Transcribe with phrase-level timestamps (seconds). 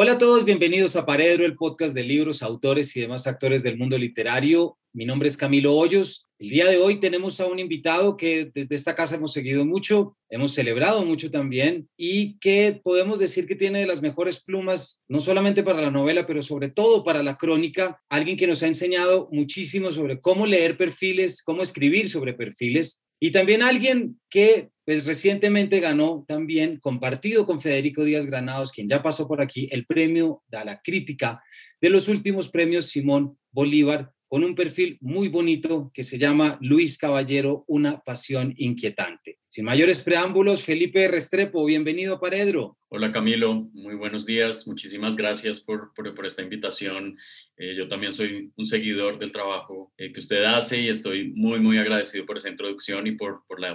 [0.00, 3.76] Hola a todos, bienvenidos a Paredro, el podcast de libros, autores y demás actores del
[3.76, 4.78] mundo literario.
[4.92, 6.24] Mi nombre es Camilo Hoyos.
[6.38, 10.16] El día de hoy tenemos a un invitado que desde esta casa hemos seguido mucho,
[10.30, 15.18] hemos celebrado mucho también y que podemos decir que tiene de las mejores plumas, no
[15.18, 18.00] solamente para la novela, pero sobre todo para la crónica.
[18.08, 23.32] Alguien que nos ha enseñado muchísimo sobre cómo leer perfiles, cómo escribir sobre perfiles y
[23.32, 29.28] también alguien que pues recientemente ganó también, compartido con Federico Díaz Granados, quien ya pasó
[29.28, 31.42] por aquí, el premio de la crítica
[31.80, 36.98] de los últimos premios Simón Bolívar, con un perfil muy bonito que se llama Luis
[36.98, 39.38] Caballero, una pasión inquietante.
[39.48, 42.76] Sin mayores preámbulos, Felipe Restrepo, bienvenido a Paredro.
[42.90, 47.16] Hola Camilo, muy buenos días, muchísimas gracias por, por, esta invitación.
[47.56, 51.58] Eh, yo también soy un seguidor del trabajo eh, que usted hace y estoy muy,
[51.58, 53.68] muy agradecido por esa introducción y por, por la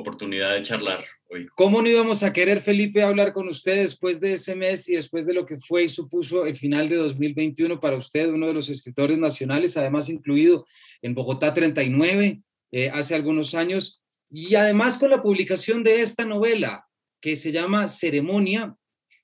[0.00, 1.46] oportunidad de charlar hoy.
[1.54, 5.26] ¿Cómo no íbamos a querer, Felipe, hablar con usted después de ese mes y después
[5.26, 8.68] de lo que fue y supuso el final de 2021 para usted, uno de los
[8.68, 10.66] escritores nacionales, además incluido
[11.02, 16.86] en Bogotá 39 eh, hace algunos años, y además con la publicación de esta novela
[17.20, 18.76] que se llama Ceremonia,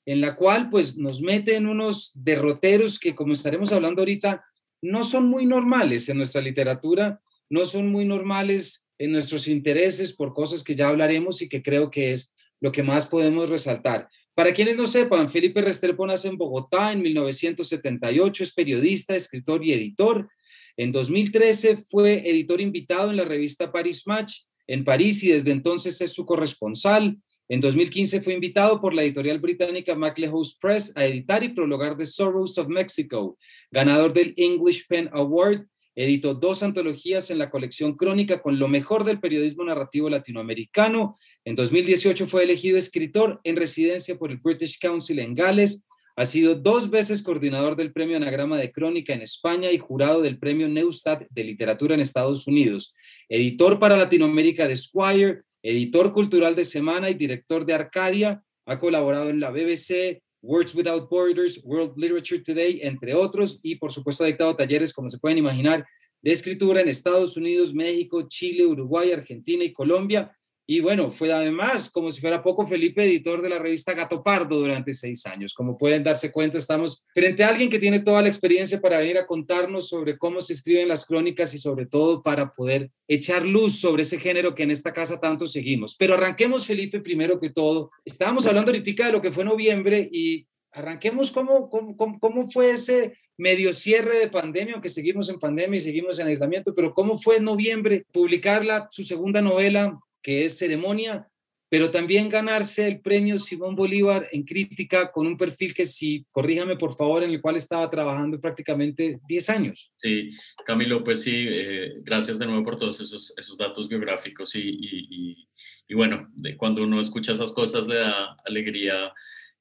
[0.05, 4.45] en la cual pues nos mete en unos derroteros que, como estaremos hablando ahorita,
[4.83, 10.33] no son muy normales en nuestra literatura, no son muy normales en nuestros intereses por
[10.33, 14.08] cosas que ya hablaremos y que creo que es lo que más podemos resaltar.
[14.34, 19.72] Para quienes no sepan, Felipe Restrepo nace en Bogotá en 1978, es periodista, escritor y
[19.72, 20.28] editor.
[20.77, 26.00] En 2013 fue editor invitado en la revista Paris Match en París y desde entonces
[26.00, 27.17] es su corresponsal.
[27.48, 32.05] En 2015 fue invitado por la editorial británica MacLehose Press a editar y prologar The
[32.05, 33.39] Sorrows of Mexico,
[33.70, 39.05] ganador del English Pen Award Editó dos antologías en la colección Crónica con lo mejor
[39.05, 41.17] del periodismo narrativo latinoamericano.
[41.42, 45.85] En 2018 fue elegido escritor en residencia por el British Council en Gales.
[46.14, 50.39] Ha sido dos veces coordinador del Premio Anagrama de Crónica en España y jurado del
[50.39, 52.95] Premio Neustadt de Literatura en Estados Unidos.
[53.30, 58.42] Editor para Latinoamérica de Squire, editor cultural de Semana y director de Arcadia.
[58.67, 63.91] Ha colaborado en la BBC, Words Without Borders, World Literature Today, entre otros, y por
[63.91, 65.85] supuesto ha dictado talleres, como se pueden imaginar,
[66.23, 70.36] de escritura en Estados Unidos, México, Chile, Uruguay, Argentina y Colombia.
[70.69, 74.59] Y bueno, fue además, como si fuera poco, Felipe, editor de la revista Gato Pardo
[74.59, 75.55] durante seis años.
[75.55, 79.17] Como pueden darse cuenta, estamos frente a alguien que tiene toda la experiencia para venir
[79.17, 83.79] a contarnos sobre cómo se escriben las crónicas y sobre todo para poder echar luz
[83.79, 85.95] sobre ese género que en esta casa tanto seguimos.
[85.97, 87.93] Pero arranquemos, Felipe, primero que todo.
[88.05, 93.17] Estábamos hablando ahorita de lo que fue noviembre y arranquemos cómo, cómo, cómo fue ese
[93.39, 97.37] medio cierre de pandemia, aunque seguimos en pandemia y seguimos en aislamiento, pero cómo fue
[97.37, 101.29] en noviembre publicarla, su segunda novela, que es Ceremonia,
[101.69, 106.75] pero también ganarse el premio Simón Bolívar en crítica con un perfil que sí, corríjame
[106.77, 109.92] por favor, en el cual estaba trabajando prácticamente 10 años.
[109.95, 110.33] Sí,
[110.67, 115.48] Camilo, pues sí, eh, gracias de nuevo por todos esos, esos datos biográficos y, y,
[115.86, 119.13] y, bueno, de cuando uno escucha esas cosas le da alegría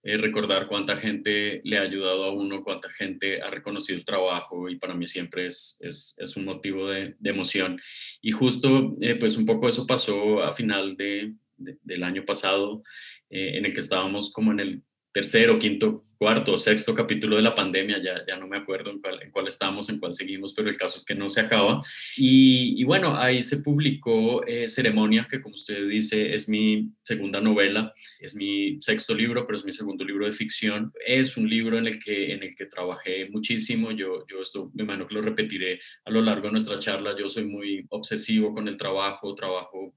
[0.08, 4.70] eh, recordar cuánta gente le ha ayudado a uno, cuánta gente ha reconocido el trabajo
[4.70, 7.82] y para mí siempre es, es, un motivo de, emoción.
[8.22, 12.84] Y justo, eh, pues un poco eso pasó a final de, del año pasado,
[13.32, 17.42] eh, en el que estábamos como en el tercero, quinto, cuarto o sexto capítulo de
[17.42, 20.54] la pandemia, ya, ya no me acuerdo en cuál, en cuál estamos, en cuál seguimos,
[20.54, 21.80] pero el caso es que no se acaba.
[22.16, 27.42] Y, y bueno, ahí se publicó eh, Ceremonia, que como usted dice es mi segunda
[27.42, 30.92] novela, es mi sexto libro, pero es mi segundo libro de ficción.
[31.06, 34.84] Es un libro en el que, en el que trabajé muchísimo, yo, yo esto me
[34.84, 38.68] imagino que lo repetiré a lo largo de nuestra charla, yo soy muy obsesivo con
[38.68, 39.96] el trabajo, trabajo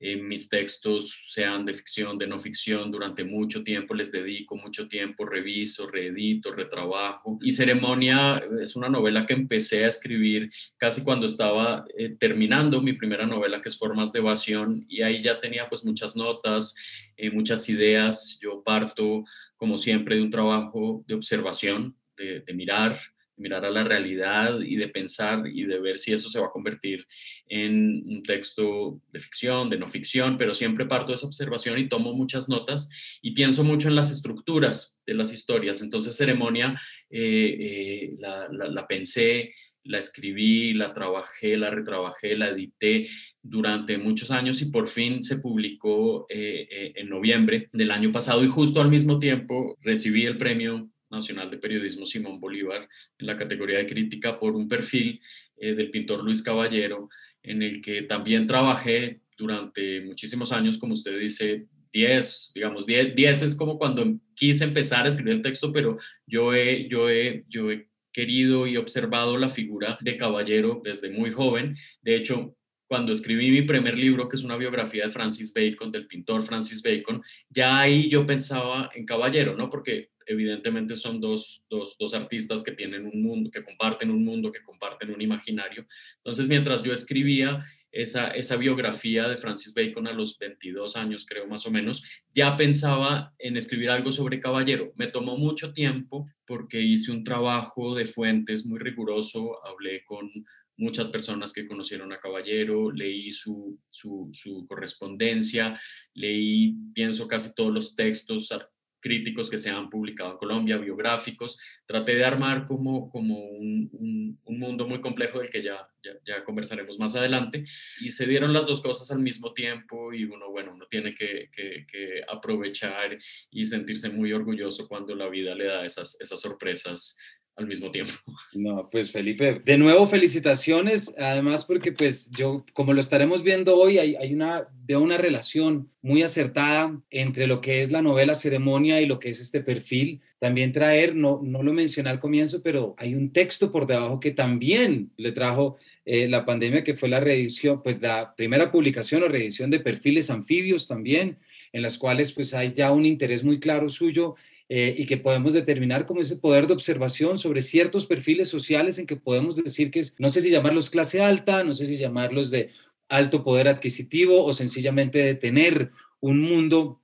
[0.00, 5.24] mis textos, sean de ficción, de no ficción, durante mucho tiempo les dedico mucho tiempo,
[5.24, 7.38] reviso, reedito, retrabajo.
[7.42, 12.92] Y Ceremonia es una novela que empecé a escribir casi cuando estaba eh, terminando mi
[12.92, 16.76] primera novela, que es Formas de Evasión, y ahí ya tenía pues muchas notas,
[17.16, 18.38] eh, muchas ideas.
[18.40, 19.24] Yo parto,
[19.56, 22.98] como siempre, de un trabajo de observación, de mirar,
[23.38, 26.50] mirar a la realidad y de pensar y de ver si eso se va a
[26.50, 27.06] convertir
[27.48, 31.88] en un texto de ficción, de no ficción, pero siempre parto de esa observación y
[31.88, 32.90] tomo muchas notas
[33.22, 35.80] y pienso mucho en las estructuras de las historias.
[35.80, 36.78] Entonces, ceremonia,
[37.10, 39.52] eh, eh, la, la, pensé,
[39.84, 43.08] la escribí, la trabajé, la retrabajé, la edité
[43.42, 48.48] durante muchos años y por fin se publicó eh, en noviembre del año pasado y
[48.48, 52.88] justo al mismo tiempo recibí el premio Nacional de Periodismo Simón Bolívar
[53.18, 55.20] en la categoría de crítica por un perfil
[55.56, 57.08] eh, del pintor Luis Caballero,
[57.42, 63.42] en el que también trabajé durante muchísimos años, como usted dice, 10, digamos, 10, 10
[63.42, 65.96] es como cuando quise empezar a escribir el texto, pero
[66.26, 71.30] yo he, yo he, yo he querido y observado la figura de caballero desde muy
[71.30, 71.76] joven.
[72.02, 72.56] De hecho,
[72.88, 76.82] cuando escribí mi primer libro, que es una biografía de Francis Bacon, del pintor Francis
[76.82, 79.68] Bacon, ya ahí yo pensaba en caballero, ¿no?
[79.70, 84.52] Porque evidentemente son dos, dos, dos, artistas que tienen un mundo, que comparten un mundo,
[84.52, 85.86] que comparten un imaginario.
[86.18, 91.46] Entonces, mientras yo escribía esa, esa biografía de Francis Bacon a los 22 años, creo
[91.46, 92.04] más o menos,
[92.34, 94.92] ya pensaba en escribir algo sobre Caballero.
[94.96, 100.30] Me tomó mucho tiempo porque hice un trabajo de fuentes muy riguroso, hablé con
[100.78, 105.78] muchas personas que conocieron a Caballero, leí su, su, su correspondencia,
[106.14, 108.52] leí, pienso, casi todos los textos,
[109.00, 111.58] críticos que se han publicado en Colombia, biográficos.
[111.86, 115.88] Traté de armar como, como un, un, mundo muy complejo del que ya,
[116.24, 117.64] ya, conversaremos más adelante.
[118.00, 121.50] Y se dieron las dos cosas al mismo tiempo y uno, bueno, uno tiene que,
[121.54, 123.18] que, que aprovechar
[123.50, 127.18] y sentirse muy orgulloso cuando la vida le da esas, esas sorpresas
[127.58, 128.12] al mismo tiempo.
[128.54, 133.98] No, pues Felipe, de nuevo felicitaciones, además porque pues yo, como lo estaremos viendo hoy,
[133.98, 139.06] hay, una, veo una relación muy acertada entre lo que es la novela Ceremonia y
[139.06, 140.20] lo que es este perfil.
[140.38, 144.30] También traer, no, no lo mencioné al comienzo, pero hay un texto por debajo que
[144.30, 149.28] también le trajo eh, la pandemia, que fue la reedición, pues la primera publicación o
[149.28, 151.38] reedición de perfiles anfibios también,
[151.72, 154.36] en las cuales pues hay ya un interés muy claro suyo
[154.68, 159.06] eh, y que podemos determinar como ese poder de observación sobre ciertos perfiles sociales en
[159.06, 162.50] que podemos decir que es, no sé si llamarlos clase alta, no sé si llamarlos
[162.50, 162.70] de
[163.08, 167.00] alto poder adquisitivo o sencillamente de tener un mundo,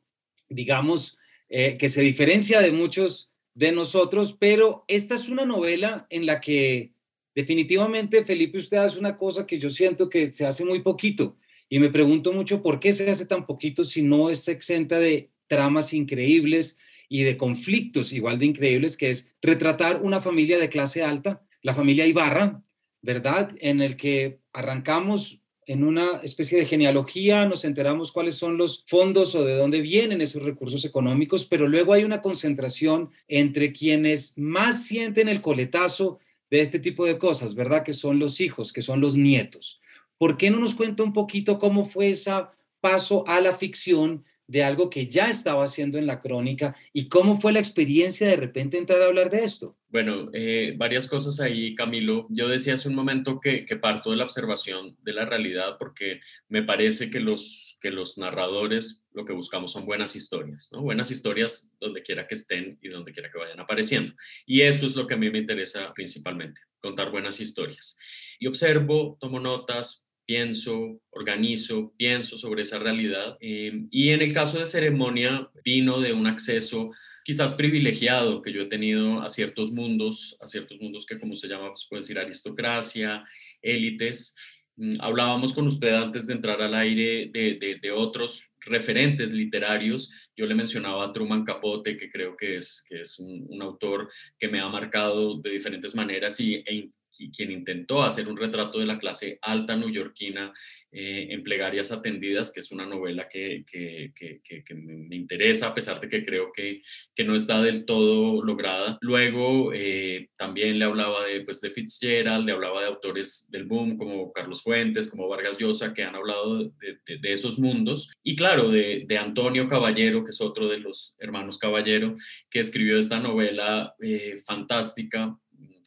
[0.49, 1.17] digamos,
[1.49, 6.41] eh, que se diferencia de muchos de nosotros, pero esta es una novela en la
[6.41, 6.93] que
[7.35, 11.37] definitivamente, Felipe, usted hace una cosa que yo siento que se hace muy poquito
[11.69, 15.31] y me pregunto mucho por qué se hace tan poquito si no es exenta de
[15.47, 16.79] tramas increíbles,
[17.15, 21.73] y de conflictos igual de increíbles, que es retratar una familia de clase alta, la
[21.73, 22.65] familia Ibarra,
[23.03, 23.53] ¿verdad?
[23.61, 29.37] En el que arrancamos en una especie de genealogía, nos enteramos cuáles son los fondos
[29.37, 34.85] o de dónde vienen esos recursos económicos, pero luego hay una concentración entre quienes más
[34.85, 36.19] sienten el coletazo
[36.51, 37.85] de este tipo de cosas, ¿verdad?
[37.85, 39.81] Que son los hijos, que son los nietos.
[40.19, 42.33] ¿Por qué no nos cuenta un poquito cómo fue ese
[42.81, 47.41] paso a la ficción de algo que ya estaba haciendo en la crónica y cómo
[47.41, 49.77] fue la experiencia de repente entrar a hablar de esto.
[49.89, 52.27] Bueno, eh, varias cosas ahí, Camilo.
[52.29, 56.63] Yo decía hace un momento que, parto de la observación de la realidad porque me
[56.63, 60.69] parece que los, que los narradores lo que buscamos son buenas historias.
[60.73, 64.13] Buenas historias donde quiera que estén y donde quiera que vayan apareciendo.
[64.45, 67.97] Y eso es lo que a mí me interesa principalmente, contar buenas historias.
[68.41, 73.37] Y observo, tomo notas, pienso, organizo, pienso sobre esa realidad.
[73.41, 76.91] Eh, y en el caso de ceremonia, vino de un acceso
[77.25, 81.49] quizás privilegiado que yo he tenido a ciertos mundos, a ciertos mundos que como se
[81.49, 83.25] llama, pues puede decir aristocracia,
[83.63, 84.37] élites.
[84.77, 90.11] Mm, hablábamos con usted antes de entrar al aire de, de, otros referentes literarios.
[90.37, 94.11] Yo le mencionaba a Truman Capote, que creo que es, que es un, un autor
[94.39, 96.91] que me ha marcado de diferentes maneras y, e
[97.35, 100.53] quien intentó hacer un retrato de la clase alta neoyorquina
[100.97, 106.01] eh, en Plegarias Atendidas, que es una novela que, que, que, me interesa, a pesar
[106.01, 106.83] de que creo que,
[107.25, 108.97] no está del todo lograda.
[109.01, 113.97] Luego eh, también le hablaba de, pues, de Fitzgerald, le hablaba de autores del boom
[113.97, 118.13] como Carlos Fuentes, como Vargas Llosa, que han hablado de, de, esos mundos.
[118.23, 122.15] Y claro, de, Antonio Caballero, que es otro de los hermanos Caballero,
[122.49, 125.37] que escribió esta novela eh, fantástica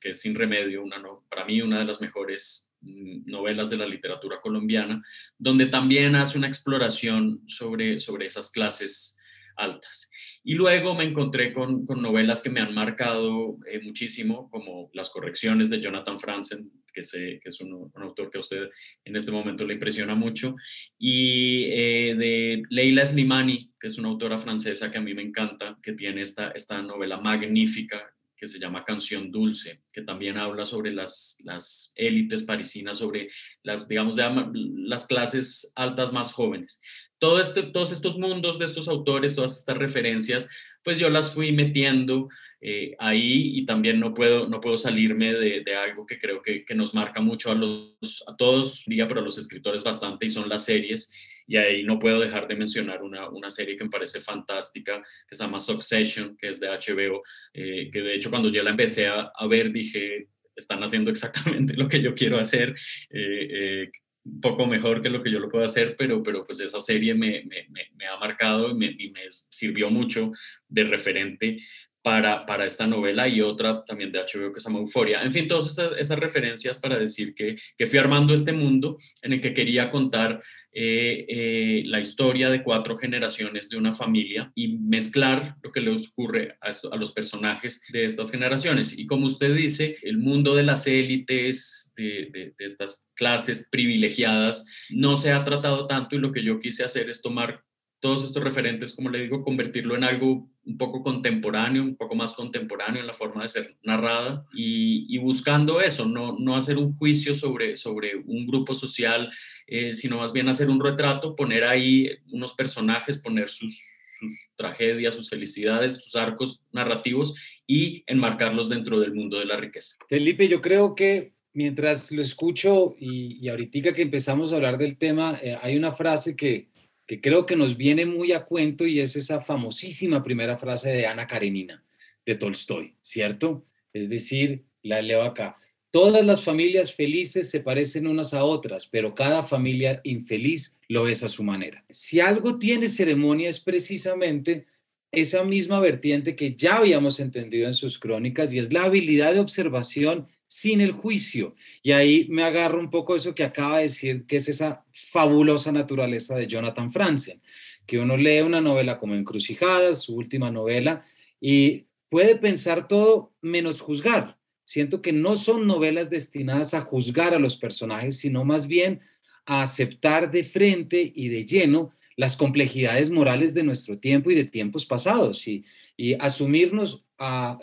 [0.08, 0.86] que es Sin Remedio,
[1.30, 5.04] para mí una de las mejores mm, novelas de la literatura colombiana,
[5.38, 9.18] donde también hace una exploración sobre, sobre esas clases
[9.58, 10.10] altas.
[10.46, 15.10] Y luego me encontré con, con novelas que me han marcado eh, muchísimo, como Las
[15.10, 18.70] correcciones de Jonathan Franzen, que, sé, que es un, autor que a usted
[19.04, 20.56] en este momento le impresiona mucho,
[20.98, 25.78] y eh, de Leila Slimani, que es una autora francesa que a mí me encanta,
[25.84, 30.92] que tiene esta, esta novela magnífica que se llama Canción Dulce, que también habla sobre
[30.92, 33.30] las, las élites parisinas, sobre
[33.64, 36.80] las, digamos, las clases altas más jóvenes.
[37.20, 40.50] Todo este, todos estos mundos de estos autores, todas estas referencias,
[40.84, 42.30] pues yo las fui metiendo
[42.62, 46.64] eh, ahí y también no puedo, no puedo salirme de, de algo que creo que,
[46.64, 50.30] que, nos marca mucho a, los, a todos, diga, pero a los escritores bastante, y
[50.30, 51.12] son las series.
[51.48, 55.36] Y ahí no puedo dejar de mencionar una, una, serie que me parece fantástica, que
[55.36, 57.24] se llama Succession, que es de HBO,
[57.54, 61.74] eh, que de hecho cuando yo la empecé a, a, ver dije, están haciendo exactamente
[61.76, 62.76] lo que yo quiero hacer.
[63.10, 63.90] Eh,
[64.26, 67.14] un poco mejor que lo que yo lo puedo hacer, pero, pero pues esa serie
[67.14, 70.34] me, me, me ha marcado y me, y me, sirvió mucho
[70.68, 71.60] de referente
[72.02, 75.24] para, para, esta novela y otra también de HBO que se llama Euforia.
[75.24, 79.34] En fin, todas esas, esas referencias para decir que, que, fui armando este mundo en
[79.34, 80.42] el que quería contar
[80.80, 85.90] eh, eh, la historia de cuatro generaciones de una familia y mezclar lo que le
[85.90, 88.96] ocurre a, los personajes de estas generaciones.
[88.96, 95.18] Y como usted dice, el mundo de las élites, de, de estas clases privilegiadas, no
[95.18, 97.64] se ha tratado tanto y lo que yo quise hacer es tomar
[98.00, 102.34] todos estos referentes, como le digo, convertirlo en algo un poco contemporáneo, un poco más
[102.34, 107.34] contemporáneo en la forma de ser narrada y, buscando eso, no, no hacer un juicio
[107.34, 109.30] sobre, sobre un grupo social,
[109.66, 113.84] eh, sino más bien hacer un retrato, poner ahí unos personajes, poner sus,
[114.20, 117.34] sus tragedias, sus felicidades, sus arcos narrativos
[117.66, 119.96] y enmarcarlos dentro del mundo de la riqueza.
[120.08, 124.98] Felipe, yo creo que mientras lo escucho y, y ahorita que empezamos a hablar del
[124.98, 126.70] tema, eh, hay una frase que,
[127.08, 131.08] que creo que nos viene muy a cuento y es esa famosísima primera frase de
[131.08, 131.84] Ana Karenina,
[132.26, 133.66] de Tolstoy, ¿cierto?
[133.94, 135.58] Es decir, la leo acá.
[135.90, 141.24] Todas las familias felices se parecen unas a otras, pero cada familia infeliz lo es
[141.24, 141.86] a su manera.
[141.90, 144.66] Si algo tiene ceremonia es precisamente
[145.14, 149.40] esa misma vertiente que ya habíamos entendido en sus crónicas y es la habilidad de
[149.40, 151.56] observación sin el juicio.
[151.84, 155.72] Y ahí me agarro un poco eso que acaba de decir, que es esa fabulosa
[155.72, 157.42] naturaleza de Jonathan Franzen,
[157.86, 161.06] que uno lee una novela como Encrucijadas, su última novela,
[161.40, 164.38] y puede pensar todo menos juzgar.
[164.64, 169.02] Siento que no son novelas destinadas a juzgar a los personajes, sino más bien
[169.46, 174.44] a aceptar de frente y de lleno las complejidades morales de nuestro tiempo y de
[174.44, 175.64] tiempos pasados y,
[175.96, 177.06] y asumirnos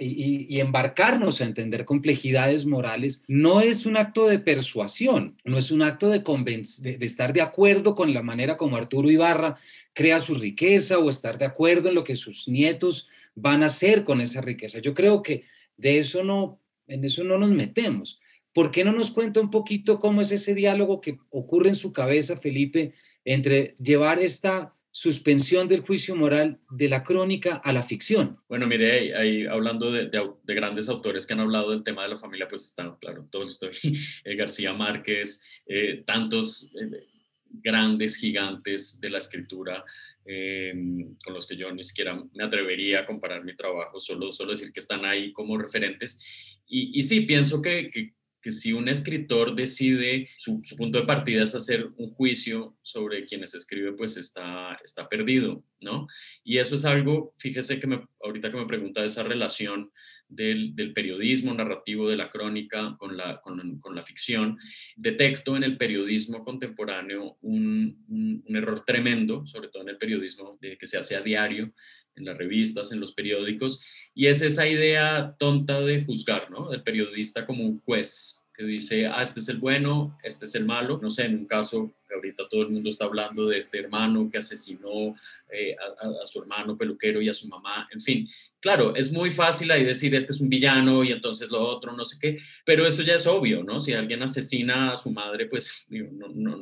[0.00, 5.82] y, embarcarnos a entender complejidades morales no es un acto de persuasión, no es un
[5.82, 9.56] acto de, de, estar de acuerdo con la manera como Arturo Ibarra
[9.92, 14.02] crea su riqueza o estar de acuerdo en lo que sus nietos van a hacer
[14.02, 14.80] con esa riqueza.
[14.80, 15.44] Yo creo que
[15.76, 18.18] de eso no, en eso no nos metemos.
[18.52, 21.92] ¿Por qué no nos cuenta un poquito cómo es ese diálogo que ocurre en su
[21.92, 22.94] cabeza, Felipe,
[23.25, 28.38] entre llevar esta suspensión del juicio moral de la crónica a la ficción.
[28.49, 32.16] Bueno, mire, ahí, hablando de, de, grandes autores que han hablado del tema de la
[32.16, 33.73] familia, pues están, claro, Tolstoy,
[34.25, 37.09] eh, García Márquez, eh, tantos eh,
[37.49, 39.85] grandes gigantes de la escritura
[40.25, 44.52] em, con los que yo ni siquiera me atrevería a comparar mi trabajo, solo, solo
[44.52, 46.21] decir que están ahí como referentes.
[46.69, 47.90] Y, sí, pienso que
[48.45, 53.55] que si un escritor decide, su, punto de partida es hacer un juicio sobre quienes
[53.55, 56.07] escribe, pues está, está perdido, ¿no?
[56.45, 59.91] Y eso es algo, fíjese que me, ahorita que me pregunta esa relación
[60.29, 64.59] del, periodismo narrativo, de la crónica con la, con, la ficción,
[64.95, 68.05] detecto en el periodismo contemporáneo un,
[68.47, 71.73] un, error tremendo, sobre todo en el periodismo que se hace a diario,
[72.16, 73.80] en las revistas, en los periódicos,
[74.14, 76.68] y es esa idea tonta de juzgar, ¿no?
[76.71, 80.64] Del periodista como un juez que dice, ah, este es el bueno, este es el
[80.64, 81.00] malo.
[81.02, 84.30] No sé, en un caso que ahorita todo el mundo está hablando de este hermano
[84.30, 85.16] que asesinó
[85.50, 88.28] eh, a, su hermano peluquero y a su mamá, en fin.
[88.61, 92.04] Claro, es muy fácil ahí decir, este es un villano y entonces lo otro, no
[92.04, 93.80] sé qué, pero eso ya es obvio, ¿no?
[93.80, 96.56] Si alguien asesina a su madre, pues no, no,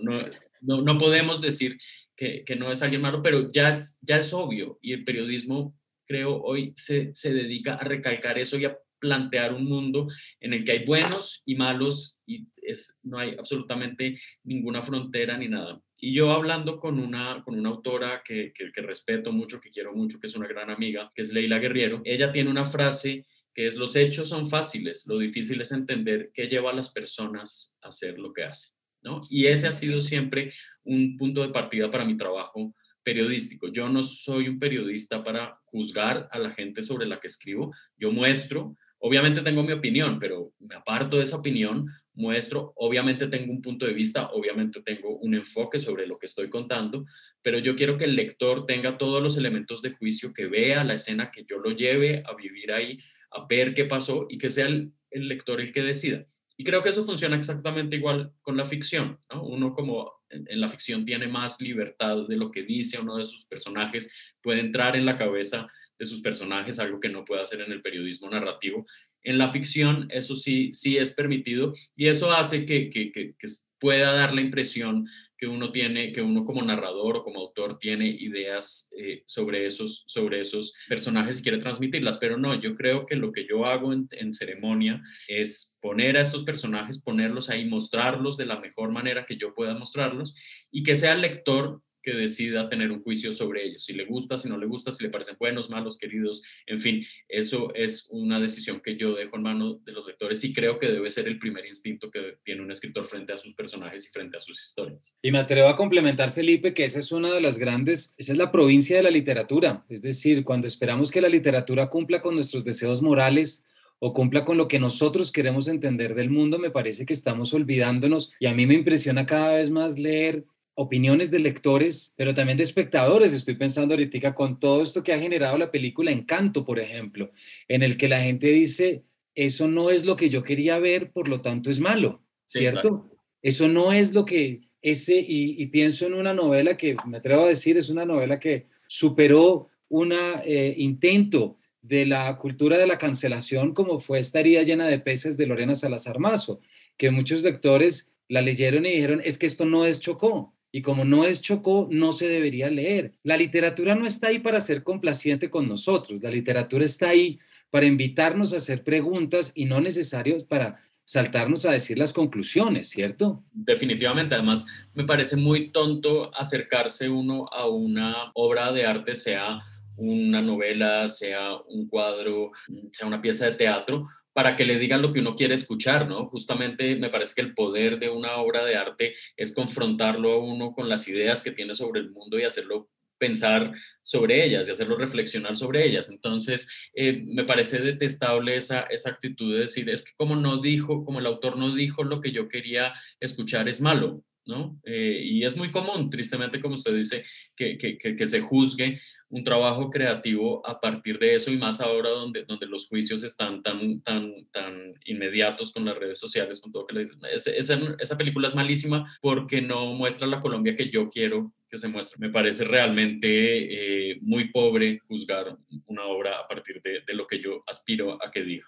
[0.63, 1.79] no, no, podemos decir
[2.17, 5.77] que, no es alguien malo, pero ya es, ya es obvio y el periodismo
[6.07, 10.07] creo hoy se, se dedica a recalcar eso y a plantear un mundo
[10.41, 15.49] en el que hay buenos y malos y es, no hay absolutamente ninguna frontera ni
[15.49, 15.83] nada.
[16.01, 19.93] Y yo hablando con una, con una autora que, que, que respeto mucho, que quiero
[19.93, 23.67] mucho, que es una gran amiga, que es Leila Guerriero, ella tiene una frase que
[23.67, 27.89] es los hechos son fáciles, lo difícil es entender qué lleva a las personas a
[27.89, 28.82] hacer lo que hacen.
[29.31, 30.53] Y ese ha sido siempre
[30.85, 33.69] un punto de partida para mi trabajo periodístico.
[33.69, 37.73] Yo no soy un periodista para juzgar a la gente sobre la que escribo.
[37.97, 43.51] Yo muestro Obviamente tengo mi opinión, pero me aparto de esa opinión, muestro, obviamente tengo
[43.51, 47.05] un punto de vista, obviamente tengo un enfoque sobre lo que estoy contando,
[47.43, 50.95] pero yo quiero que el lector tenga todos los elementos de juicio, que vea la
[50.95, 53.01] escena, que yo lo lleve a vivir ahí,
[53.33, 56.25] a ver qué pasó y que sea el, lector el que decida.
[56.57, 59.19] Y creo que eso funciona exactamente igual con la ficción.
[59.43, 63.47] Uno como en, la ficción tiene más libertad de lo que dice uno de sus
[63.47, 65.69] personajes, puede entrar en la cabeza
[65.99, 68.87] de sus personajes, algo que no puede hacer en el periodismo narrativo.
[69.23, 73.35] En la ficción eso sí, sí es permitido y eso hace que, que, que,
[73.79, 75.09] pueda dar la impresión
[75.43, 80.05] que uno tiene, que uno como narrador o como autor tiene ideas eh, sobre, esos,
[80.07, 83.93] sobre esos personajes y quiere transmitirlas, pero no, yo creo que lo que yo hago
[83.93, 89.27] en, en ceremonia es poner a estos personajes, ponerlos ahí, mostrarlos de la mejor manera
[89.27, 90.33] que yo pueda mostrarlos
[90.71, 94.37] y que sea el lector que decida tener un juicio sobre ellos, si le gusta,
[94.37, 98.41] si no le gusta, si le parecen buenos, malos, queridos, en fin, eso es una
[98.41, 101.39] decisión que yo dejo en manos de los lectores y creo que debe ser el
[101.39, 105.15] primer instinto que tiene un escritor frente a sus personajes y frente a sus historias.
[105.23, 108.39] Y me atrevo a complementar, Felipe, que esa es una de las grandes, esa es
[108.39, 112.65] la provincia de la literatura, es decir, cuando esperamos que la literatura cumpla con nuestros
[112.65, 113.65] deseos morales,
[114.05, 118.33] o cumpla con lo que nosotros queremos entender del mundo, me parece que estamos olvidándonos
[118.41, 120.45] y a mí me impresiona cada vez más leer
[120.75, 123.33] opiniones de lectores, pero también de espectadores.
[123.33, 127.31] Estoy pensando ahorita con todo esto que ha generado la película Encanto, por ejemplo,
[127.69, 131.29] en el que la gente dice, eso no es lo que yo quería ver, por
[131.29, 133.11] lo tanto es malo, ¿cierto?
[133.43, 137.49] Eso no es lo que ese, y, pienso en una novela que me atrevo a
[137.49, 143.75] decir, es una novela que superó un eh, intento de la cultura de la cancelación
[143.75, 146.61] como fue Estaría llena de peces de Lorena Salazar Mazo,
[146.97, 151.05] que muchos lectores la leyeron y dijeron, es que esto no es Chocó, y como
[151.05, 153.13] no es Chocó, no se debería leer.
[153.23, 157.39] La literatura no está ahí para ser complaciente con nosotros, la literatura está ahí
[157.71, 163.45] para invitarnos a hacer preguntas y no necesarios para saltarnos a decir las conclusiones, ¿cierto?
[163.53, 169.61] Definitivamente, además me parece muy tonto acercarse uno a una obra de arte, sea
[169.97, 172.53] una novela, sea un cuadro,
[172.91, 176.27] sea una pieza de teatro, para que le digan lo que uno quiere escuchar, ¿no?
[176.27, 180.73] Justamente me parece que el poder de una obra de arte es confrontarlo a uno
[180.73, 183.73] con las ideas que tiene sobre el mundo y hacerlo pensar
[184.03, 186.11] sobre ellas y hacerlo reflexionar sobre ellas.
[186.11, 191.05] Entonces, eh, me parece detestable esa, esa actitud de decir, es que como no dijo,
[191.05, 194.25] como el autor no dijo lo que yo quería escuchar, es malo.
[194.45, 194.81] ¿no?
[194.85, 197.25] Eh, y es muy común, tristemente, como usted dice,
[197.55, 199.01] que, que, que, se juzgue
[199.33, 203.63] un trabajo creativo a partir de eso y más ahora donde, donde los juicios están
[203.63, 207.19] tan, tan, tan inmediatos con las redes sociales, con todo que le dicen.
[207.33, 211.89] esa, esa, película es malísima porque no muestra la Colombia que yo quiero que se
[211.89, 212.19] muestre.
[212.21, 217.41] Me parece realmente eh, muy pobre juzgar una obra a partir de, de lo que
[217.41, 218.67] yo aspiro a que diga.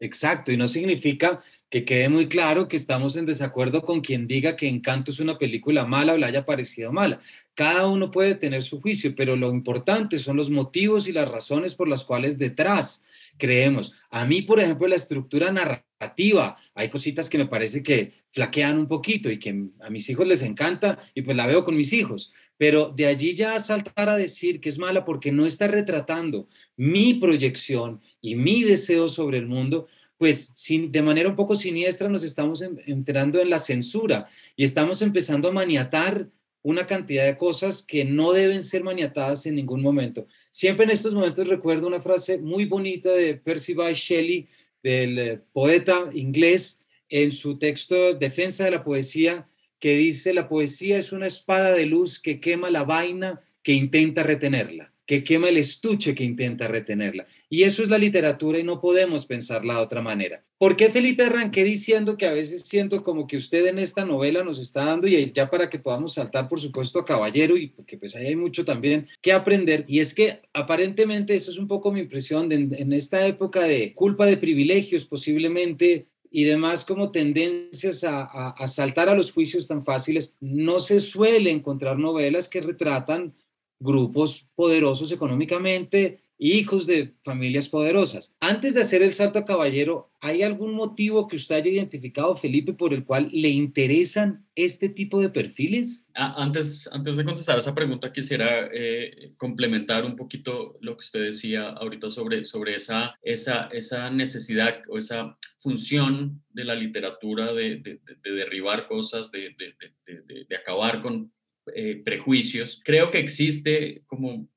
[0.00, 4.56] Exacto, y no significa que quede muy claro que estamos en desacuerdo con quien diga
[4.56, 7.20] que Encanto es una película mala o le haya parecido mala.
[7.54, 11.74] Cada uno puede tener su juicio, pero lo importante son los motivos y las razones
[11.74, 13.04] por las cuales detrás
[13.36, 13.92] creemos.
[14.10, 18.88] A mí, por ejemplo, la estructura narrativa, hay cositas que me parece que flaquean un
[18.88, 22.32] poquito y que a mis hijos les encanta y pues la veo con mis hijos.
[22.58, 27.14] Pero de allí ya saltar a decir que es mala porque no está retratando mi
[27.14, 32.62] proyección y mi deseo sobre el mundo, pues de manera un poco siniestra nos estamos
[32.62, 36.28] enterando en la censura y estamos empezando a maniatar
[36.62, 40.26] una cantidad de cosas que no deben ser maniatadas en ningún momento.
[40.50, 44.48] Siempre en estos momentos recuerdo una frase muy bonita de Percy Bysshe Shelley,
[44.82, 49.48] del eh, poeta inglés, en su texto Defensa de la Poesía,
[49.78, 54.22] que dice, la poesía es una espada de luz que quema la vaina que intenta
[54.22, 57.26] retenerla, que quema el estuche que intenta retenerla.
[57.48, 60.44] Y eso es la literatura y no podemos pensarla de otra manera.
[60.58, 64.42] ¿Por qué Felipe arranqué diciendo que a veces siento como que usted en esta novela
[64.42, 67.96] nos está dando, y ya para que podamos saltar, por supuesto, a Caballero, y porque
[67.96, 71.92] pues ahí hay mucho también que aprender, y es que aparentemente eso es un poco
[71.92, 78.02] mi impresión de, en esta época de culpa de privilegios posiblemente y demás como tendencias
[78.02, 83.32] a, a saltar a los juicios tan fáciles, no se suele encontrar novelas que retratan
[83.78, 88.34] grupos poderosos económicamente, hijos de familias poderosas.
[88.40, 92.72] Antes de hacer el salto a caballero, ¿hay algún motivo que usted haya identificado, Felipe,
[92.72, 96.06] por el cual le interesan este tipo de perfiles?
[96.14, 101.70] Antes, antes de contestar esa pregunta, quisiera eh, complementar un poquito lo que usted decía
[101.70, 108.00] ahorita sobre, sobre esa, esa, esa necesidad o esa función de la literatura de, de,
[108.22, 111.32] de derribar cosas, de, de acabar con
[111.78, 112.80] eh, prejuicios.
[112.82, 114.48] Creo que existe, como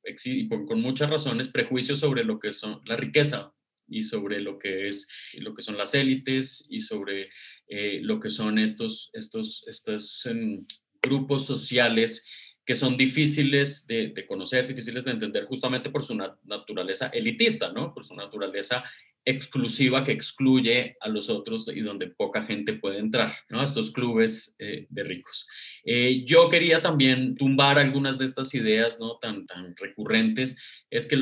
[0.65, 3.53] con, muchas razones, prejuicios sobre lo que son la riqueza
[3.89, 7.29] y sobre lo que es lo que son las élites y sobre
[7.67, 10.65] eh, lo que son estos, estos, estos em,
[11.01, 12.25] grupos sociales
[12.65, 17.93] que son difíciles de, conocer, difíciles de entender justamente por su naturaleza elitista, ¿no?
[17.93, 18.82] Por su naturaleza
[19.30, 23.63] exclusiva que excluye a los otros y donde poca gente puede entrar, ¿no?
[23.63, 25.48] Estos clubes eh, de ricos.
[25.86, 29.18] Eh, yo quería también tumbar algunas de estas ideas, ¿no?
[29.18, 29.46] Tan,
[29.78, 30.84] recurrentes.
[30.89, 31.18] Es que,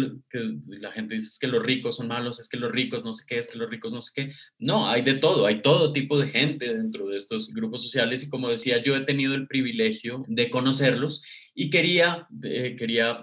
[0.68, 3.38] la gente dice que los ricos son malos, es que los ricos no sé qué,
[3.38, 4.32] es que los ricos no sé qué.
[4.58, 8.30] No, hay de todo, hay todo tipo de gente dentro de estos grupos sociales y
[8.30, 11.24] como decía, yo he tenido el privilegio de conocerlos
[11.60, 13.20] y quería, eh, quería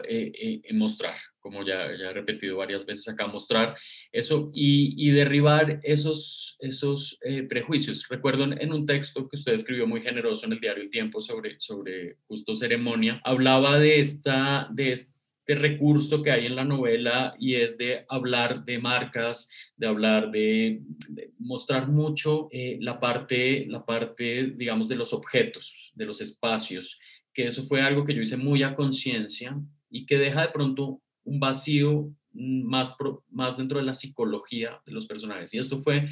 [0.73, 3.77] mostrar como ya, ya, he repetido varias veces acá, mostrar
[4.11, 8.09] eso y, derribar esos, esos eh, prejuicios.
[8.09, 11.61] Recuerdo en, un texto que usted escribió muy generoso en el diario El Tiempo sobre,
[11.61, 15.14] sobre justo ceremonia, hablaba de, esta, de este
[15.49, 20.81] recurso que hay en la novela y es de hablar de marcas, de hablar de,
[21.38, 26.99] mostrar mucho eh, la, parte, la parte, digamos, de los objetos, de los espacios,
[27.35, 31.03] que eso fue algo que yo hice muy a conciencia y que deja de pronto
[31.25, 32.97] un vacío más,
[33.29, 35.53] más dentro de la psicología de los personajes.
[35.53, 36.07] Y esto fue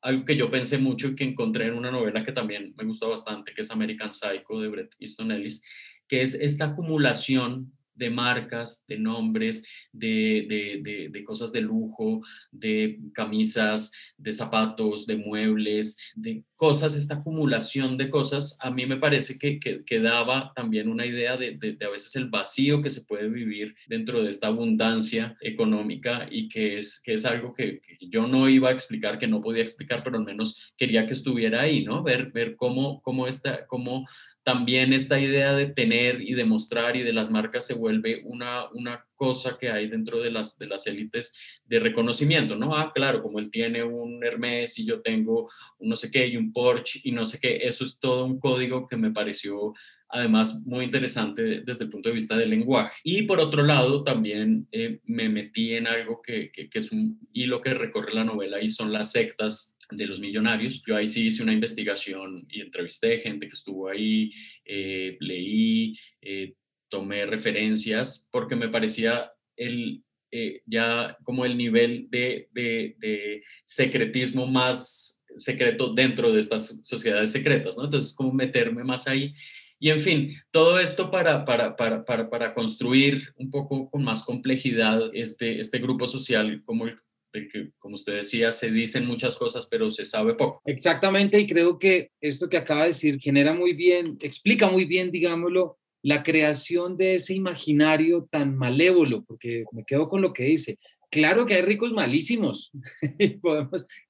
[0.00, 3.08] algo que yo pensé mucho y que encontré en una novela que también me gustó
[3.08, 5.64] bastante, que es American Psycho de Bret Easton Ellis,
[6.06, 13.92] que es esta acumulación de marcas, de nombres, de, de, cosas de lujo, de camisas,
[14.16, 19.58] de zapatos, de muebles, de cosas, esta acumulación de cosas, a mí me parece que,
[19.60, 24.22] que, daba también una idea de, a veces el vacío que se puede vivir dentro
[24.22, 28.72] de esta abundancia económica y que es, que es algo que, yo no iba a
[28.72, 32.02] explicar, que no podía explicar, pero al menos quería que estuviera ahí, ¿no?
[32.02, 34.06] Ver, ver cómo, cómo, esta, cómo
[34.48, 39.04] también esta idea de tener y demostrar y de las marcas se vuelve una, una
[39.14, 42.74] cosa que hay dentro de las, de las élites de reconocimiento, ¿no?
[42.74, 46.38] Ah, claro, como él tiene un Hermes y yo tengo un no sé qué y
[46.38, 49.74] un Porsche y no sé qué, eso es todo un código que me pareció
[50.08, 52.94] además muy interesante desde el punto de vista del lenguaje.
[53.04, 57.20] Y por otro lado, también eh, me metí en algo que, que, que, es un
[57.34, 60.82] hilo que recorre la novela y son las sectas de los millonarios.
[60.86, 64.32] Yo ahí sí hice una investigación y entrevisté gente que estuvo ahí,
[64.64, 66.54] eh, leí, eh,
[66.88, 75.24] tomé referencias porque me parecía el, eh, ya como el nivel de, de, secretismo más
[75.36, 77.84] secreto dentro de estas sociedades secretas, ¿no?
[77.84, 79.32] Entonces, como meterme más ahí.
[79.80, 85.00] Y en fin, todo esto para, para, para, para, construir un poco con más complejidad
[85.12, 86.96] este, este grupo social como el,
[87.32, 90.62] del que, como usted decía, se dicen muchas cosas, pero se sabe poco.
[90.64, 95.10] Exactamente, y creo que esto que acaba de decir genera muy bien, explica muy bien,
[95.10, 100.78] digámoslo, la creación de ese imaginario tan malévolo, porque me quedo con lo que dice.
[101.10, 102.70] Claro que hay ricos malísimos
[103.18, 103.38] y,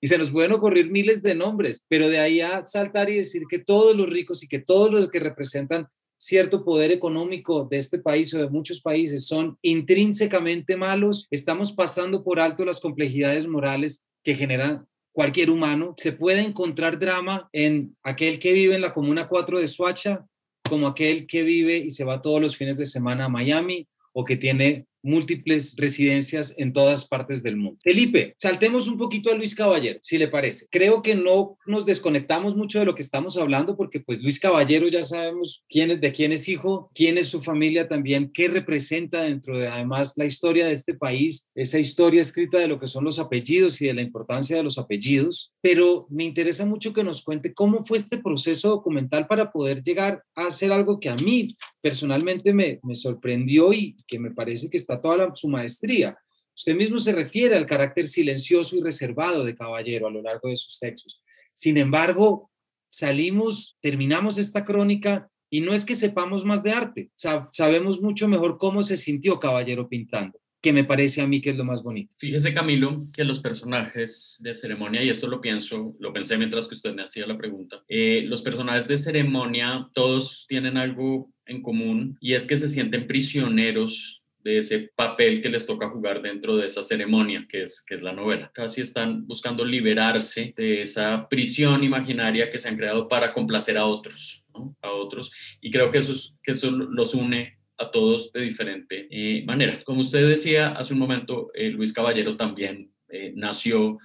[0.01, 3.45] y se nos pueden ocurrir miles de nombres, pero de ahí a saltar y decir
[3.49, 5.87] que todos los ricos y que todos los que representan
[6.19, 12.25] cierto poder económico de este país o de muchos países son intrínsecamente malos, estamos pasando
[12.25, 15.95] por alto las complejidades morales que generan cualquier humano.
[15.97, 20.27] Se puede encontrar drama en aquel que vive en la Comuna 4 de Suacha,
[20.69, 24.25] como aquel que vive y se va todos los fines de semana a Miami o
[24.25, 27.79] que tiene múltiples residencias en todas partes del mundo.
[27.83, 30.67] Felipe, saltemos un poquito a Luis Caballero, si le parece.
[30.71, 34.89] Creo que no nos desconectamos mucho de lo que estamos hablando porque pues Luis Caballero
[34.89, 39.23] ya sabemos quién es, de quién es hijo, quién es su familia también, qué representa
[39.23, 43.05] dentro de además la historia de este país, esa historia escrita de lo que son
[43.05, 47.23] los apellidos y de la importancia de los apellidos, pero me interesa mucho que nos
[47.23, 51.49] cuente cómo fue este proceso documental para poder llegar a hacer algo que a mí
[51.81, 56.19] personalmente me, me sorprendió y que me parece que está toda su maestría.
[56.55, 60.57] Usted mismo se refiere al carácter silencioso y reservado de Caballero a lo largo de
[60.57, 61.23] sus textos.
[61.53, 62.51] Sin embargo,
[62.89, 68.59] salimos, terminamos esta crónica y no es que sepamos más de arte, sabemos mucho mejor
[68.59, 72.17] cómo se sintió Caballero pintando que me parece a mí que es lo más bonito.
[72.19, 76.75] Fíjese, Camilo, que los personajes de ceremonia, y esto lo pienso, lo pensé mientras que
[76.75, 82.19] usted me hacía la pregunta, eh, los personajes de ceremonia todos tienen algo en común
[82.21, 86.67] y es que se sienten prisioneros de ese papel que les toca jugar dentro de
[86.67, 88.51] esa ceremonia que es, que es la novela.
[88.55, 93.85] Casi están buscando liberarse de esa prisión imaginaria que se han creado para complacer a
[93.85, 94.45] otros,
[94.81, 95.31] a otros.
[95.61, 99.79] Y creo que eso, que eso los une a todos de diferente eh, manera.
[99.85, 103.99] Como usted decía hace un momento, eh, Luis Caballero también eh, nació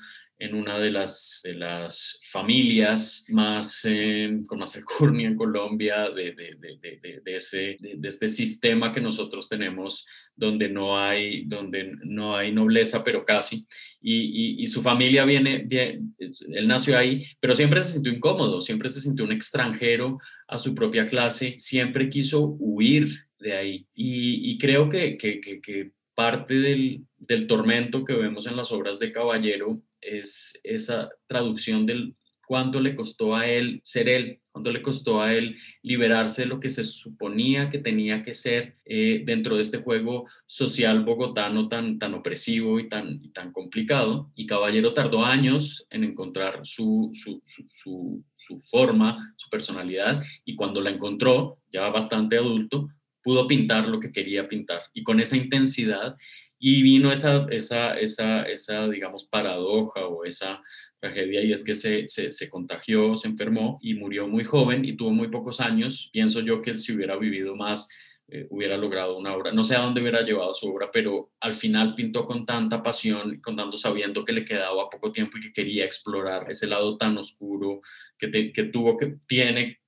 [0.43, 7.36] en una de las, familias más, eh, con más alcurnia en Colombia, de, de, de,
[7.36, 10.05] ese, de, este sistema que nosotros tenemos,
[10.36, 13.65] donde no hay, donde no hay nobleza, pero casi.
[14.01, 18.99] Y, y, su familia viene, él nació ahí, pero siempre se sintió incómodo, siempre se
[18.99, 23.88] sintió un extranjero a su propia clase, siempre quiso huir de ahí.
[23.93, 28.97] Y, creo que, que, que, que parte del, del tormento que vemos en las obras
[28.99, 32.15] de Caballero es esa traducción del
[32.47, 36.60] cuánto le costó a él ser él, cuánto le costó a él liberarse de lo
[36.60, 41.99] que se suponía que tenía que ser eh, dentro de este juego social bogotano tan,
[41.99, 44.32] tan opresivo y tan, tan complicado.
[44.36, 50.82] Y Caballero tardó años en encontrar su, su, su, su forma, su personalidad, y cuando
[50.82, 52.89] la encontró, ya bastante adulto,
[53.23, 54.81] pudo pintar lo que quería pintar.
[54.93, 56.15] Y con esa intensidad
[56.59, 60.62] y vino esa, esa, esa, esa, digamos, paradoja o esa
[60.99, 65.12] tragedia y es que se, se, contagió, se enfermó y murió muy joven y tuvo
[65.12, 66.09] muy pocos años.
[66.13, 67.89] Pienso yo que si hubiera vivido más,
[68.29, 69.51] eh, hubiera logrado una obra.
[69.51, 73.41] No sé a dónde hubiera llevado su obra, pero al final pintó con tanta pasión,
[73.41, 77.81] contando sabiendo que le quedaba poco tiempo y que quería explorar ese lado tan oscuro
[78.17, 79.83] que, que tuvo, que tiene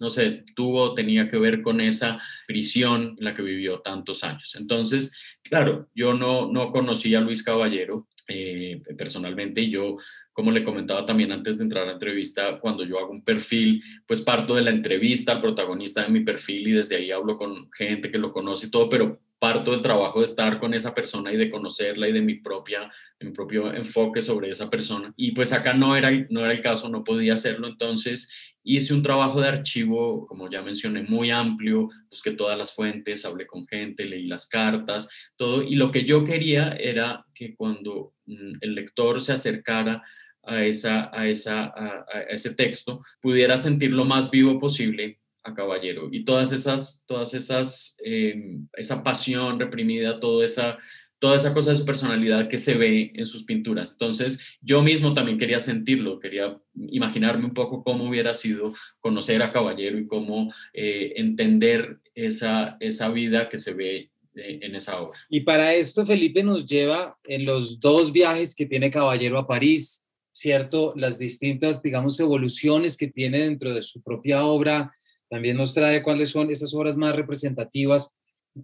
[0.00, 4.54] no sé, tuvo, tenía que ver con esa prisión en la que vivió tantos años.
[4.54, 9.96] Entonces, claro, yo no, no conocí a Luis Caballero eh, personalmente y yo,
[10.32, 13.82] como le comentaba también antes de entrar a la entrevista, cuando yo hago un perfil,
[14.06, 17.70] pues parto de la entrevista al protagonista de mi perfil y desde ahí hablo con
[17.72, 21.32] gente que lo conoce y todo, pero parto del trabajo de estar con esa persona
[21.32, 25.12] y de conocerla y de mi propia mi propio enfoque sobre esa persona.
[25.16, 27.68] Y pues acá no era no era el caso no podía hacerlo.
[27.68, 28.32] Entonces
[28.68, 33.46] Hice un trabajo de archivo, como ya mencioné, muy amplio, busqué todas las fuentes, hablé
[33.46, 35.62] con gente, leí las cartas, todo.
[35.62, 40.02] Y lo que yo quería era que cuando mm, el lector se acercara
[40.42, 46.08] a, esa, a, esa, a, ese texto, pudiera sentir lo más vivo posible a Caballero.
[46.10, 50.78] Y todas esas, todas esas, em, esa pasión reprimida, toda esa
[51.18, 53.92] toda esa cosa de su personalidad que se ve en sus pinturas.
[53.92, 59.50] Entonces, yo mismo también quería sentirlo, quería imaginarme un poco cómo hubiera sido conocer a
[59.50, 65.18] Caballero y cómo eh, entender esa, esa vida que se ve eh, en esa obra.
[65.30, 70.04] Y para esto, Felipe nos lleva en los dos viajes que tiene Caballero a París,
[70.32, 70.92] ¿cierto?
[70.96, 74.92] Las distintas, digamos, evoluciones que tiene dentro de su propia obra.
[75.28, 78.14] También nos trae cuáles son esas obras más representativas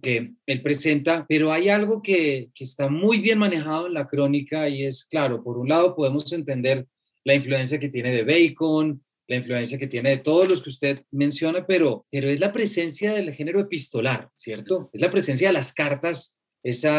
[0.01, 4.67] que él presenta, pero hay algo que, que, está muy bien manejado en la crónica
[4.67, 6.87] y es, claro, por un lado podemos entender
[7.23, 11.05] la influencia que tiene de Bacon, la influencia que tiene de todos los que usted
[11.11, 14.89] menciona, pero, pero es la presencia del género epistolar, ¿cierto?
[14.93, 16.89] Es la presencia de las cartas, ese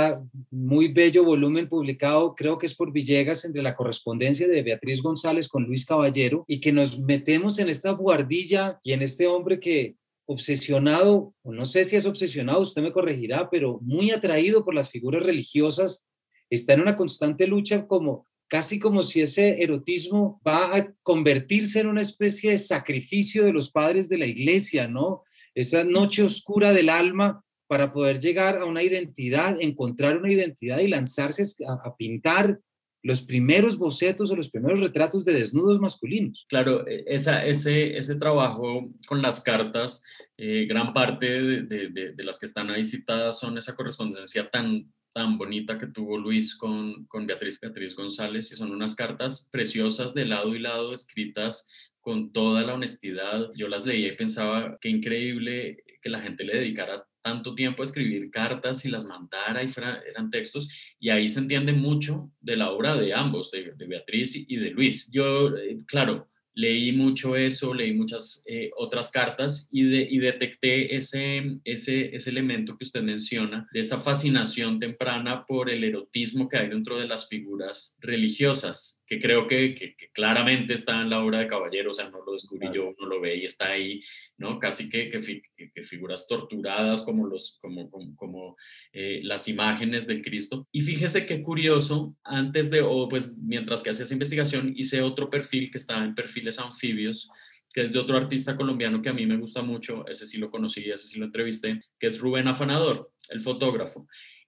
[0.50, 5.48] muy bello volumen publicado, creo que es por Villegas, entre la correspondencia de Beatriz González
[5.48, 9.96] con Luis Caballero, y que nos metemos en esta guardilla y en este hombre que,
[10.27, 14.90] obsesionado, o no sé si es obsesionado, usted me corregirá, pero muy atraído por las
[14.90, 16.07] figuras religiosas,
[16.50, 21.88] está en una constante lucha como casi como si ese erotismo va a convertirse en
[21.88, 25.22] una especie de sacrificio de los padres de la iglesia, ¿no?
[25.55, 30.88] Esa noche oscura del alma para poder llegar a una identidad, encontrar una identidad y
[30.88, 32.61] lanzarse a, pintar
[33.03, 36.46] los primeros bocetos o los primeros retratos de desnudos masculinos.
[36.48, 40.03] Claro, e, ese, ese trabajo con las cartas,
[40.37, 45.38] eh, gran parte de, de, las que están ahí citadas son esa correspondencia tan, tan
[45.38, 50.24] bonita que tuvo Luis con, con Beatriz, Beatriz González, y son unas cartas preciosas de
[50.24, 51.68] lado y lado, escritas
[52.00, 53.50] con toda la honestidad.
[53.55, 57.84] Yo las leía y pensaba, qué increíble que la gente le dedicara tanto tiempo a
[57.84, 59.68] escribir cartas y las mandara y
[60.10, 60.68] eran textos,
[61.00, 65.10] y ahí se entiende mucho de la obra de ambos, de, Beatriz y de Luis.
[65.10, 70.94] Yo, eh, claro, leí mucho eso, leí muchas eh, otras cartas y, de, y detecté
[70.94, 76.58] ese, ese, ese elemento que usted menciona, de esa fascinación temprana por el erotismo que
[76.58, 81.40] hay dentro de las figuras religiosas, que creo que, que, claramente está en la obra
[81.40, 84.01] de Caballero, o sea, no lo descubrí yo, uno lo ve y está ahí,
[84.38, 84.59] ¿no?
[84.59, 88.57] Casi que, que figuras torturadas como, los, como, como, como
[88.93, 90.69] eh, las imágenes del Cristo.
[90.73, 95.29] Y fíjese qué curioso, antes de, o pues mientras que hacía esa investigación, hice otro
[95.29, 97.29] perfil que estaba en perfiles anfibios,
[97.73, 100.51] que es de otro artista colombiano que a mí me gusta mucho, ese sí lo
[100.51, 104.07] conocí, ese sí lo entrevisté, que es Rubén Afanador, el fotógrafo.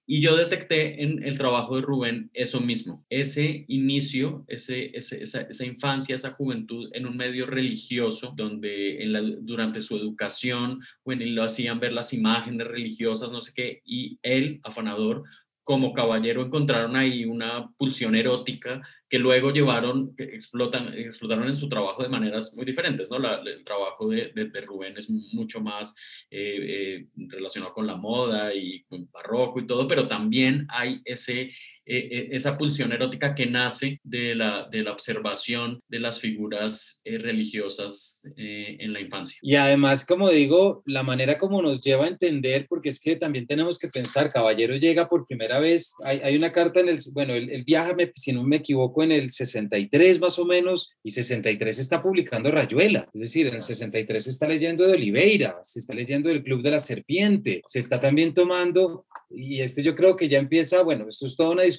[0.09, 6.15] Y yo detecté en el trabajo de Rubén eso mismo, ese inicio, ese, esa, infancia,
[6.15, 9.05] esa juventud en un medio religioso, donde
[9.41, 14.61] durante su educación, bueno, lo hacían ver las imágenes religiosas, no sé qué, y él,
[14.63, 15.25] afanador,
[15.67, 21.67] como caballero encontraron ahí una pulsión erótica que luego llevaron, que explotan, explotaron en su
[21.67, 23.17] trabajo de maneras muy diferentes, ¿no?
[23.17, 25.93] el trabajo de, de, Rubén es mucho más
[26.31, 31.49] eh, eh, relacionado con la moda y con barroco y todo, pero también hay ese,
[31.89, 36.99] eh, eh, esa pulsión erótica que nace de la, de la observación de las figuras
[37.05, 39.39] eh, religiosas en la infancia.
[39.41, 43.47] Y además, como digo, la manera como nos lleva a entender, porque es que también
[43.47, 47.33] tenemos que pensar, Caballero llega por primera vez, hay, hay una carta en el, bueno,
[47.33, 52.03] el, viaja, si no me equivoco, en el 63 más o menos, y 63 está
[52.03, 56.27] publicando Rayuela, es decir, en el 63 se está leyendo de Oliveira, se está leyendo
[56.27, 60.39] del Club de la Serpiente, se está también tomando, y este yo creo que ya
[60.39, 61.76] empieza, bueno, esto es toda una discusión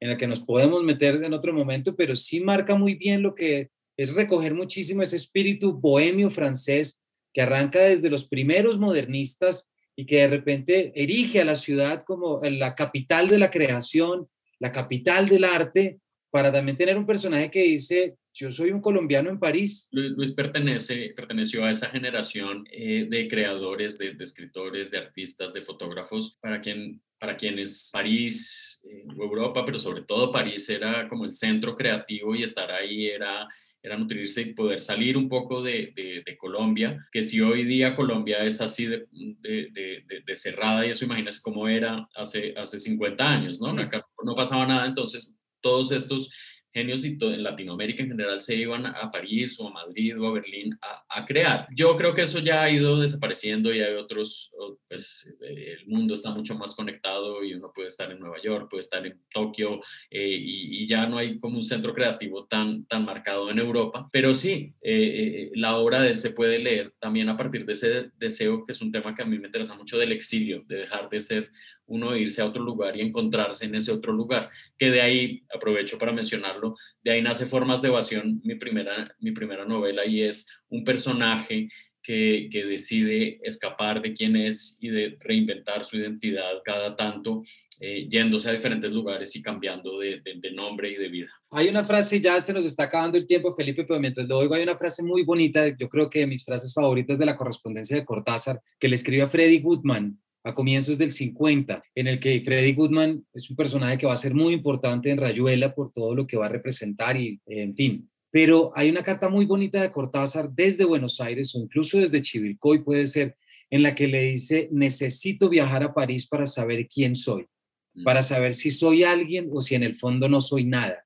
[0.00, 3.34] en la que nos podemos meter en otro momento, pero sí marca muy bien lo
[3.34, 7.00] que es recoger muchísimo ese espíritu bohemio francés
[7.34, 12.40] que arranca desde los primeros modernistas y que de repente erige a la ciudad como
[12.42, 14.28] la capital de la creación,
[14.60, 15.98] la capital del arte,
[16.30, 19.88] para también tener un personaje que dice, yo soy un colombiano en París.
[19.90, 26.38] Luis pertenece, perteneció a esa generación eh, de creadores, de, escritores, de artistas, de fotógrafos,
[26.40, 31.32] para, quien, para quienes París eh, o Europa, pero sobre todo París era como el
[31.32, 33.48] centro creativo y estar ahí era
[33.82, 38.44] era nutrirse y poder salir un poco de, de, Colombia, que si hoy día Colombia
[38.44, 43.68] es así de, de, cerrada y eso imagínese cómo era hace, hace 50 años, ¿no?
[43.80, 46.30] Acá no pasaba nada, entonces todos estos
[46.78, 50.78] genios en Latinoamérica en general se iban a París o a Madrid o a Berlín
[50.80, 51.66] a, crear.
[51.74, 54.52] Yo creo que eso ya ha ido desapareciendo y hay otros,
[54.88, 58.68] pues eh, el mundo está mucho más conectado y uno puede estar en Nueva York,
[58.70, 63.04] puede estar en Tokio eh, y, ya no hay como un centro creativo tan, tan
[63.04, 67.36] marcado en Europa, pero sí, eh, la obra de él se puede leer también a
[67.36, 70.12] partir de ese deseo, que es un tema que a mí me interesa mucho del
[70.12, 71.50] exilio, de dejar de ser
[71.88, 74.48] uno irse a otro lugar y encontrarse en ese otro lugar,
[74.78, 79.32] que de ahí, aprovecho para mencionarlo, de ahí nace Formas de Evasión, mi primera, mi
[79.32, 81.68] primera novela, y es un personaje
[82.02, 87.42] que, que, decide escapar de quién es y de reinventar su identidad cada tanto,
[87.80, 91.28] eh, yéndose a diferentes lugares y cambiando de, de, nombre y de vida.
[91.50, 94.54] Hay una frase, ya se nos está acabando el tiempo, Felipe, pero mientras lo oigo,
[94.54, 97.96] hay una frase muy bonita, yo creo que de mis frases favoritas de la correspondencia
[97.96, 100.18] de Cortázar, que le escribe a Freddy Goodman,
[100.48, 104.16] a comienzos del 50, en el que Freddy Goodman es un personaje que va a
[104.16, 108.10] ser muy importante en Rayuela por todo lo que va a representar y, en fin.
[108.30, 112.82] Pero hay una carta muy bonita de Cortázar desde Buenos Aires o incluso desde Chivilcoy,
[112.82, 113.36] puede ser,
[113.70, 117.46] en la que le dice, necesito viajar a París para saber quién soy,
[117.94, 118.04] mm.
[118.04, 121.04] para saber si soy alguien o si en el fondo no soy nada.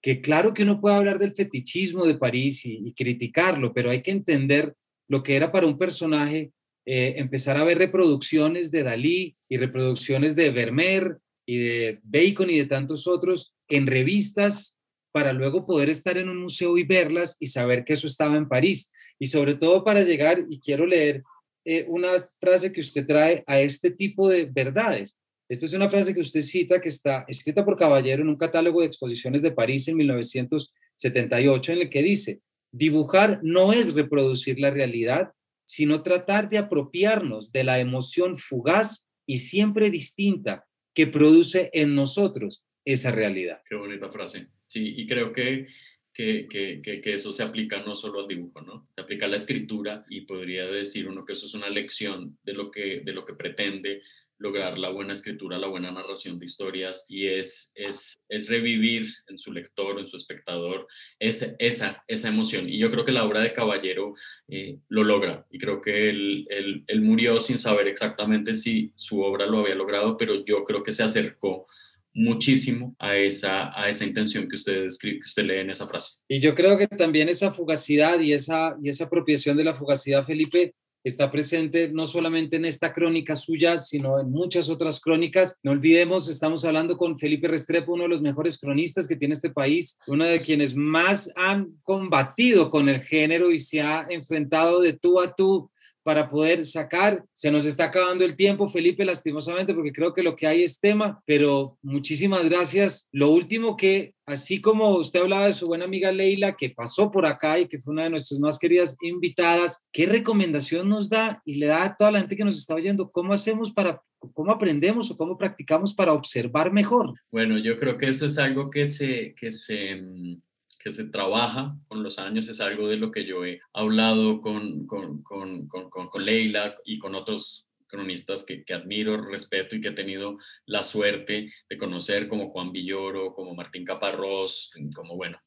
[0.00, 4.02] Que claro que uno puede hablar del fetichismo de París y, y criticarlo, pero hay
[4.02, 4.74] que entender
[5.08, 6.52] lo que era para un personaje
[6.86, 12.58] eh, empezar a ver reproducciones de Dalí y reproducciones de Vermeer y de Bacon y
[12.58, 14.78] de tantos otros en revistas
[15.12, 18.48] para luego poder estar en un museo y verlas y saber que eso estaba en
[18.48, 18.90] París.
[19.18, 21.22] Y sobre todo para llegar, y quiero leer
[21.64, 25.22] eh, una frase que usted trae a este tipo de verdades.
[25.48, 28.80] Esta es una frase que usted cita que está escrita por Caballero en un catálogo
[28.80, 32.40] de exposiciones de París en 1978 en el que dice,
[32.72, 35.32] dibujar no es reproducir la realidad,
[35.64, 42.64] sino tratar de apropiarnos de la emoción fugaz y siempre distinta que produce en nosotros
[42.84, 43.60] esa realidad.
[43.68, 44.48] Qué bonita frase.
[44.66, 45.66] Sí, y creo que,
[46.12, 48.88] que, que, que, eso se aplica no solo al dibujo, ¿no?
[48.94, 52.52] Se aplica a la escritura y podría decir uno que eso es una lección de
[52.52, 54.02] lo que, de lo que pretende
[54.38, 59.38] lograr la buena escritura, la buena narración de historias y es, es, es revivir en
[59.38, 60.86] su lector, en su espectador,
[61.18, 62.68] esa, esa, esa emoción.
[62.68, 64.14] Y yo creo que la obra de Caballero
[64.48, 69.20] eh, lo logra y creo que él, él, él, murió sin saber exactamente si su
[69.22, 71.66] obra lo había logrado, pero yo creo que se acercó
[72.14, 76.22] muchísimo a esa, a esa intención que usted, escribe, que usted lee en esa frase.
[76.28, 80.24] Y yo creo que también esa fugacidad y esa, y esa apropiación de la fugacidad,
[80.24, 85.60] Felipe, está presente no solamente en esta crónica suya, sino en muchas otras crónicas.
[85.62, 89.50] No olvidemos, estamos hablando con Felipe Restrepo, uno de los mejores cronistas que tiene este
[89.50, 94.94] país, uno de quienes más han combatido con el género y se ha enfrentado de
[94.94, 95.70] tú a tú
[96.02, 97.24] para poder sacar.
[97.32, 100.78] Se nos está acabando el tiempo, Felipe, lastimosamente, porque creo que lo que hay es
[100.78, 103.08] tema, pero muchísimas gracias.
[103.10, 107.26] Lo último que, así como usted hablaba de su buena amiga Leila, que pasó por
[107.26, 111.56] acá y que fue una de nuestras más queridas invitadas, ¿qué recomendación nos da y
[111.56, 113.10] le da a toda la gente que nos está oyendo?
[113.10, 117.12] ¿Cómo hacemos para ¿Cómo aprendemos o cómo practicamos para observar mejor?
[117.30, 120.40] Bueno, yo creo que eso es algo que se, que se, mm,
[120.82, 124.86] que se trabaja con los años, es algo de lo que yo he hablado con,
[124.86, 130.38] con, con, con Leila y con otros cronistas que, admiro, respeto y que he tenido
[130.66, 135.38] la suerte de conocer como Juan Villoro, como Martín Caparrós, como bueno,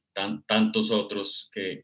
[0.45, 1.81] tantos otros que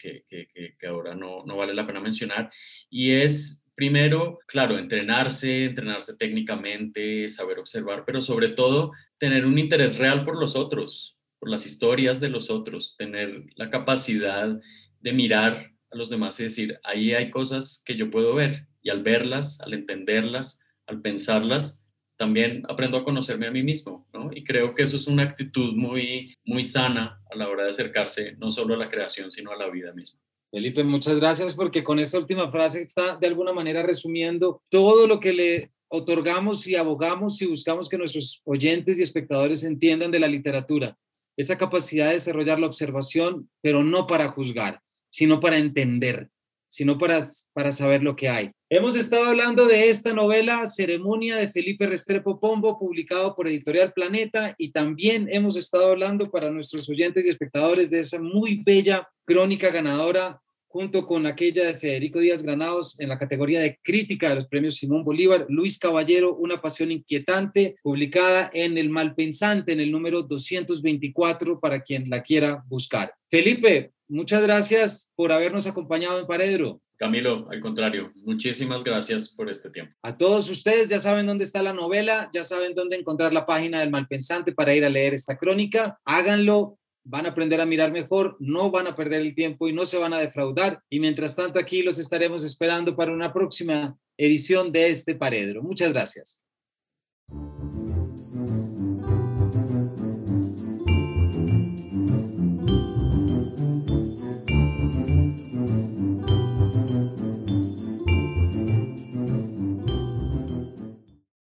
[0.88, 2.50] ahora no, no, vale la pena mencionar.
[2.90, 9.98] Y es primero, claro, entrenarse, entrenarse técnicamente, saber observar, pero sobre todo tener un interés
[9.98, 14.60] real por los otros, por las historias de los otros, tener la capacidad
[15.00, 18.90] de mirar a los demás y decir, ahí hay cosas que yo puedo ver y
[18.90, 24.30] al verlas, al entenderlas, al pensarlas, también aprendo a conocerme a mí mismo, ¿no?
[24.32, 28.36] Y creo que eso es una actitud muy, muy sana a la hora de acercarse
[28.38, 30.20] no solo a la creación, sino a la vida misma.
[30.52, 35.20] Felipe, muchas gracias porque con esta última frase está de alguna manera resumiendo todo lo
[35.20, 40.28] que le otorgamos y abogamos y buscamos que nuestros oyentes y espectadores entiendan de la
[40.28, 40.96] literatura.
[41.38, 46.30] Esa capacidad de desarrollar la observación, pero no para juzgar, sino para entender,
[46.74, 48.50] sino para, para saber lo que hay.
[48.68, 54.56] Hemos estado hablando de esta novela, Ceremonia de Felipe Restrepo Pombo, publicado por Editorial Planeta,
[54.58, 59.70] y también hemos estado hablando para nuestros oyentes y espectadores de esa muy bella crónica
[59.70, 64.48] ganadora junto con aquella de Federico Díaz Granados en la categoría de crítica de los
[64.48, 70.24] premios Simón Bolívar, Luis Caballero, Una pasión inquietante, publicada en El Malpensante, en el número
[70.24, 73.14] 224, para quien la quiera buscar.
[73.30, 76.82] Felipe, muchas gracias por habernos acompañado en Paredro.
[76.96, 79.94] Camilo, al contrario, muchísimas gracias por este tiempo.
[80.04, 83.80] A todos ustedes ya saben dónde está la novela, ya saben dónde encontrar la página
[83.80, 86.00] del Malpensante para ir a leer esta crónica.
[86.06, 89.86] Háganlo, van a aprender a mirar mejor, no van a perder el tiempo y no
[89.86, 90.82] se van a defraudar.
[90.90, 95.62] Y mientras tanto aquí los estaremos esperando para una próxima edición de este Paredro.
[95.62, 96.44] Muchas gracias.